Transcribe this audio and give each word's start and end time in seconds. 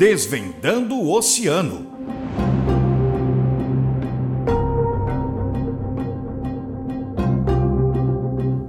Desvendando 0.00 0.94
o 0.94 1.14
Oceano. 1.14 1.86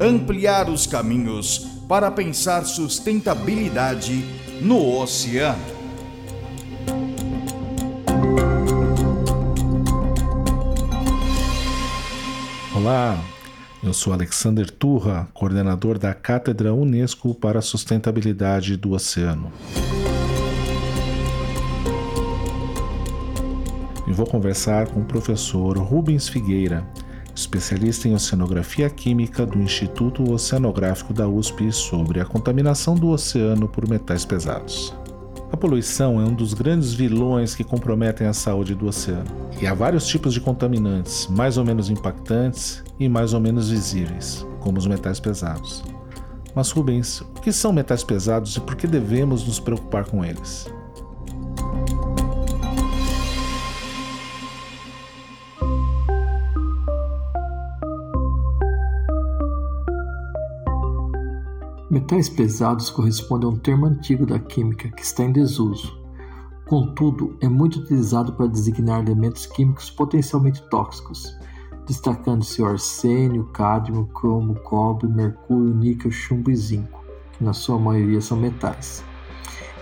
Ampliar 0.00 0.68
os 0.68 0.88
caminhos 0.88 1.58
para 1.86 2.10
pensar 2.10 2.64
sustentabilidade 2.64 4.24
no 4.60 4.98
oceano. 4.98 5.62
Olá, 12.74 13.22
eu 13.84 13.94
sou 13.94 14.12
Alexander 14.12 14.68
Turra, 14.68 15.28
coordenador 15.32 15.96
da 15.96 16.12
Cátedra 16.12 16.74
Unesco 16.74 17.32
para 17.36 17.60
a 17.60 17.62
Sustentabilidade 17.62 18.76
do 18.76 18.90
Oceano. 18.90 19.52
E 24.10 24.12
vou 24.12 24.26
conversar 24.26 24.88
com 24.88 25.00
o 25.00 25.04
professor 25.04 25.78
Rubens 25.78 26.28
Figueira, 26.28 26.84
especialista 27.32 28.08
em 28.08 28.14
oceanografia 28.14 28.90
química 28.90 29.46
do 29.46 29.60
Instituto 29.60 30.32
Oceanográfico 30.32 31.14
da 31.14 31.28
USP, 31.28 31.70
sobre 31.70 32.20
a 32.20 32.24
contaminação 32.24 32.96
do 32.96 33.10
oceano 33.10 33.68
por 33.68 33.88
metais 33.88 34.24
pesados. 34.24 34.92
A 35.52 35.56
poluição 35.56 36.20
é 36.20 36.24
um 36.24 36.34
dos 36.34 36.54
grandes 36.54 36.92
vilões 36.92 37.54
que 37.54 37.62
comprometem 37.62 38.26
a 38.26 38.32
saúde 38.32 38.74
do 38.74 38.88
oceano. 38.88 39.30
E 39.62 39.66
há 39.66 39.74
vários 39.74 40.08
tipos 40.08 40.34
de 40.34 40.40
contaminantes, 40.40 41.28
mais 41.28 41.56
ou 41.56 41.64
menos 41.64 41.88
impactantes 41.88 42.82
e 42.98 43.08
mais 43.08 43.32
ou 43.32 43.38
menos 43.38 43.70
visíveis, 43.70 44.44
como 44.58 44.76
os 44.76 44.88
metais 44.88 45.20
pesados. 45.20 45.84
Mas 46.52 46.72
Rubens, 46.72 47.20
o 47.20 47.40
que 47.40 47.52
são 47.52 47.72
metais 47.72 48.02
pesados 48.02 48.56
e 48.56 48.60
por 48.60 48.74
que 48.74 48.88
devemos 48.88 49.46
nos 49.46 49.60
preocupar 49.60 50.04
com 50.04 50.24
eles? 50.24 50.68
Metais 61.90 62.28
pesados 62.28 62.88
correspondem 62.88 63.50
a 63.50 63.52
um 63.52 63.56
termo 63.56 63.86
antigo 63.86 64.24
da 64.24 64.38
química 64.38 64.88
que 64.90 65.02
está 65.02 65.24
em 65.24 65.32
desuso. 65.32 65.98
Contudo, 66.68 67.36
é 67.40 67.48
muito 67.48 67.80
utilizado 67.80 68.32
para 68.32 68.46
designar 68.46 69.00
elementos 69.00 69.44
químicos 69.44 69.90
potencialmente 69.90 70.62
tóxicos, 70.70 71.36
destacando-se 71.88 72.62
o 72.62 72.66
arsênio, 72.66 73.46
cádmio, 73.46 74.06
cromo, 74.14 74.54
cobre, 74.60 75.08
mercúrio, 75.08 75.74
níquel, 75.74 76.12
chumbo 76.12 76.52
e 76.52 76.54
zinco, 76.54 77.04
que 77.32 77.42
na 77.42 77.52
sua 77.52 77.76
maioria 77.76 78.20
são 78.20 78.38
metais. 78.38 79.02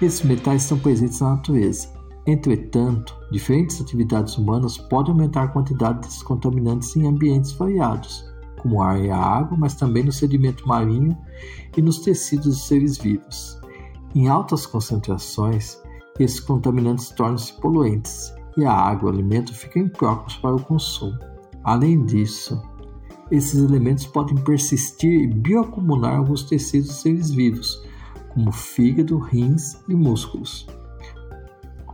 Esses 0.00 0.22
metais 0.22 0.62
estão 0.62 0.80
presentes 0.80 1.20
na 1.20 1.36
natureza. 1.36 1.88
Entretanto, 2.26 3.16
diferentes 3.30 3.80
atividades 3.80 4.36
humanas 4.36 4.76
podem 4.76 5.12
aumentar 5.12 5.44
a 5.44 5.48
quantidade 5.48 6.00
desses 6.00 6.24
contaminantes 6.24 6.96
em 6.96 7.06
ambientes 7.06 7.52
variados, 7.52 8.31
como 8.62 8.76
o 8.76 8.82
ar 8.82 9.02
e 9.02 9.10
a 9.10 9.16
água, 9.16 9.56
mas 9.58 9.74
também 9.74 10.04
no 10.04 10.12
sedimento 10.12 10.66
marinho 10.66 11.18
e 11.76 11.82
nos 11.82 11.98
tecidos 11.98 12.46
dos 12.46 12.66
seres 12.66 12.96
vivos. 12.96 13.60
Em 14.14 14.28
altas 14.28 14.64
concentrações, 14.64 15.76
esses 16.18 16.38
contaminantes 16.38 17.10
tornam-se 17.10 17.52
poluentes 17.60 18.32
e 18.56 18.64
a 18.64 18.72
água 18.72 19.08
e 19.08 19.12
o 19.12 19.14
alimento 19.14 19.52
ficam 19.52 19.82
impróprios 19.82 20.36
para 20.36 20.54
o 20.54 20.62
consumo. 20.62 21.18
Além 21.64 22.04
disso, 22.04 22.62
esses 23.30 23.58
elementos 23.60 24.06
podem 24.06 24.36
persistir 24.36 25.22
e 25.22 25.26
bioacumular 25.26 26.16
alguns 26.16 26.44
tecidos 26.44 26.88
dos 26.88 27.00
seres 27.00 27.30
vivos, 27.30 27.82
como 28.28 28.52
fígado, 28.52 29.18
rins 29.18 29.78
e 29.88 29.94
músculos. 29.94 30.66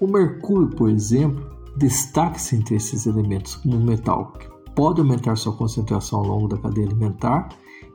O 0.00 0.06
mercúrio, 0.06 0.68
por 0.70 0.90
exemplo, 0.90 1.48
destaca-se 1.76 2.56
entre 2.56 2.76
esses 2.76 3.06
elementos 3.06 3.54
como 3.56 3.76
um 3.76 3.84
metal 3.84 4.32
que 4.32 4.49
pode 4.74 5.00
aumentar 5.00 5.36
sua 5.36 5.52
concentração 5.52 6.20
ao 6.20 6.26
longo 6.26 6.48
da 6.48 6.58
cadeia 6.58 6.86
alimentar, 6.86 7.48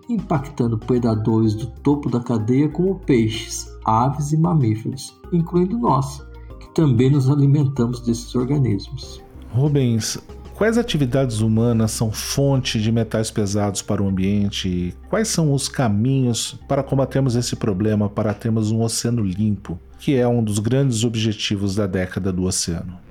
impactando 0.10 0.78
predadores 0.78 1.54
do 1.56 1.68
topo 1.82 2.10
da 2.10 2.20
cadeia 2.20 2.70
como 2.70 3.00
peixes, 3.00 3.68
aves 3.86 4.32
e 4.32 4.38
mamíferos, 4.38 5.20
incluindo 5.32 5.78
nós, 5.78 6.26
que 6.60 6.74
também 6.74 7.10
nos 7.10 7.30
alimentamos 7.30 8.00
desses 8.02 8.34
organismos. 8.36 9.24
Rubens, 9.52 10.20
quais 10.56 10.78
atividades 10.78 11.42
humanas 11.42 11.92
são 11.92 12.12
fonte 12.12 12.80
de 12.80 12.92
metais 12.92 13.32
pesados 13.32 13.82
para 13.82 14.04
o 14.04 14.08
ambiente 14.08 14.68
e 14.68 14.94
quais 15.10 15.28
são 15.28 15.54
os 15.54 15.68
caminhos 15.68 16.60
para 16.68 16.84
combatermos 16.84 17.36
esse 17.36 17.56
problema 17.56 18.10
para 18.10 18.34
termos 18.34 18.72
um 18.72 18.82
oceano 18.82 19.24
limpo, 19.24 19.80
que 20.00 20.16
é 20.16 20.28
um 20.28 20.44
dos 20.44 20.60
grandes 20.60 21.04
objetivos 21.04 21.76
da 21.76 21.88
década 21.88 22.32
do 22.32 22.44
oceano? 22.44 23.05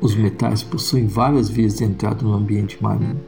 Os 0.00 0.14
metais 0.14 0.62
possuem 0.62 1.08
várias 1.08 1.48
vias 1.48 1.76
de 1.76 1.84
entrada 1.84 2.22
no 2.22 2.32
ambiente 2.32 2.80
marinho. 2.80 3.20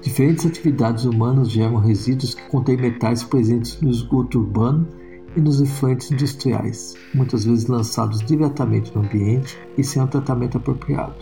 Diferentes 0.00 0.46
atividades 0.46 1.04
humanas 1.04 1.50
geram 1.50 1.76
resíduos 1.76 2.34
que 2.34 2.48
contêm 2.48 2.78
metais 2.78 3.22
presentes 3.22 3.78
no 3.82 3.90
esgoto 3.90 4.38
urbano 4.38 4.88
e 5.36 5.40
nos 5.40 5.60
efluentes 5.60 6.10
industriais, 6.10 6.94
muitas 7.14 7.44
vezes 7.44 7.66
lançados 7.66 8.20
diretamente 8.20 8.94
no 8.96 9.02
ambiente 9.02 9.58
e 9.76 9.84
sem 9.84 10.00
um 10.00 10.06
tratamento 10.06 10.56
apropriado. 10.56 11.14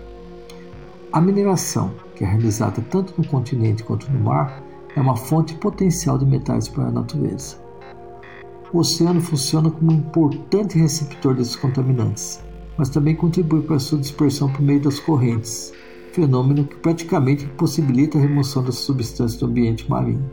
A 1.12 1.20
mineração, 1.20 1.92
que 2.14 2.22
é 2.22 2.26
realizada 2.28 2.80
tanto 2.88 3.14
no 3.18 3.26
continente 3.26 3.82
quanto 3.82 4.08
no 4.12 4.20
mar, 4.20 4.62
é 4.94 5.00
uma 5.00 5.16
fonte 5.16 5.54
potencial 5.54 6.16
de 6.16 6.24
metais 6.24 6.68
para 6.68 6.86
a 6.86 6.92
natureza. 6.92 7.56
O 8.72 8.78
oceano 8.78 9.20
funciona 9.20 9.70
como 9.70 9.90
um 9.90 9.96
importante 9.96 10.78
receptor 10.78 11.34
desses 11.34 11.56
contaminantes, 11.56 12.40
mas 12.78 12.88
também 12.88 13.16
contribui 13.16 13.60
para 13.62 13.80
sua 13.80 13.98
dispersão 13.98 14.50
por 14.50 14.62
meio 14.62 14.80
das 14.80 15.00
correntes, 15.00 15.72
fenômeno 16.12 16.64
que 16.64 16.76
praticamente 16.76 17.44
possibilita 17.48 18.16
a 18.16 18.20
remoção 18.20 18.62
dessas 18.62 18.80
substâncias 18.82 19.40
do 19.40 19.46
ambiente 19.46 19.90
marinho. 19.90 20.24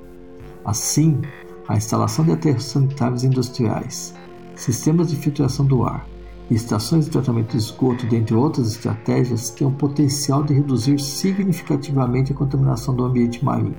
Assim, 0.64 1.20
a 1.68 1.76
instalação 1.76 2.24
de 2.24 2.32
aterros 2.32 2.66
sanitários 2.66 3.24
industriais, 3.24 4.14
sistemas 4.56 5.10
de 5.10 5.16
filtração 5.16 5.66
do 5.66 5.84
ar 5.84 6.08
e 6.50 6.54
estações 6.54 7.06
de 7.06 7.12
tratamento 7.12 7.52
de 7.52 7.58
esgoto, 7.58 8.06
dentre 8.06 8.36
outras 8.36 8.68
estratégias, 8.68 9.50
têm 9.50 9.66
o 9.66 9.72
potencial 9.72 10.44
de 10.44 10.54
reduzir 10.54 11.00
significativamente 11.00 12.32
a 12.32 12.36
contaminação 12.36 12.96
do 12.96 13.04
ambiente 13.04 13.44
marinho. 13.44 13.76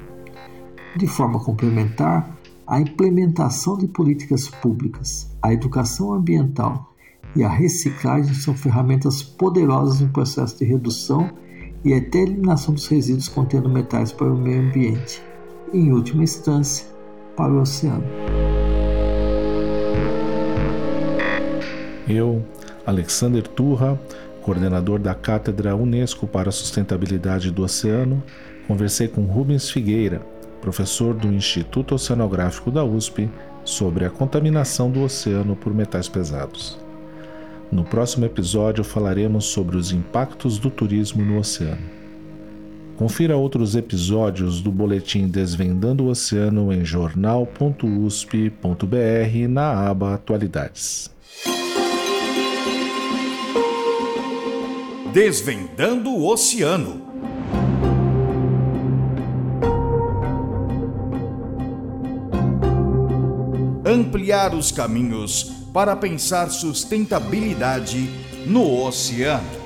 De 0.97 1.07
forma 1.07 1.39
complementar, 1.39 2.37
a 2.67 2.81
implementação 2.81 3.79
de 3.79 3.87
políticas 3.87 4.49
públicas, 4.49 5.31
a 5.41 5.53
educação 5.53 6.13
ambiental 6.13 6.96
e 7.35 7.43
a 7.43 7.49
reciclagem 7.49 8.35
são 8.35 8.55
ferramentas 8.55 9.23
poderosas 9.23 10.01
no 10.01 10.09
processo 10.09 10.59
de 10.59 10.65
redução 10.65 11.31
e 11.85 11.95
até 11.95 12.19
eliminação 12.19 12.75
dos 12.75 12.87
resíduos 12.87 13.29
contendo 13.29 13.69
metais 13.69 14.13
para 14.13 14.33
o 14.33 14.37
meio 14.37 14.61
ambiente, 14.61 15.23
e, 15.73 15.79
em 15.79 15.93
última 15.93 16.23
instância, 16.23 16.87
para 17.37 17.53
o 17.53 17.61
oceano. 17.61 18.05
Eu, 22.09 22.45
Alexander 22.87 23.47
Turra, 23.47 24.01
coordenador 24.43 24.99
da 24.99 25.15
Cátedra 25.15 25.75
Unesco 25.75 26.27
para 26.27 26.49
a 26.49 26.53
Sustentabilidade 26.53 27.51
do 27.51 27.65
Oceano, 27.65 28.23
conversei 28.69 29.09
com 29.09 29.23
Rubens 29.23 29.69
Figueira, 29.69 30.21
professor 30.61 31.15
do 31.15 31.29
Instituto 31.29 31.95
Oceanográfico 31.95 32.71
da 32.71 32.85
USP, 32.85 33.29
sobre 33.65 34.05
a 34.05 34.11
contaminação 34.11 34.91
do 34.91 35.03
oceano 35.03 35.57
por 35.57 35.75
metais 35.75 36.09
pesados. 36.09 36.79
No 37.77 37.85
próximo 37.85 38.25
episódio 38.25 38.83
falaremos 38.83 39.45
sobre 39.45 39.77
os 39.77 39.93
impactos 39.93 40.59
do 40.59 40.71
turismo 40.71 41.23
no 41.23 41.39
oceano. 41.39 41.83
Confira 42.97 43.37
outros 43.37 43.77
episódios 43.77 44.63
do 44.63 44.73
boletim 44.73 45.29
Desvendando 45.29 46.05
o 46.05 46.09
Oceano 46.09 46.73
em 46.73 46.83
jornal.usp.br 46.83 49.49
na 49.51 49.91
aba 49.91 50.15
Atualidades. 50.15 51.11
Desvendando 55.13 56.09
o 56.09 56.33
Oceano. 56.33 57.03
Ampliar 63.85 64.55
os 64.55 64.73
caminhos 64.73 65.66
para 65.77 65.95
pensar 65.95 66.49
sustentabilidade 66.49 68.09
no 68.47 68.83
oceano. 68.83 69.66